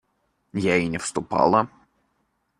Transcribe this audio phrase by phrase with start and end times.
[0.63, 1.69] Я и не вступала.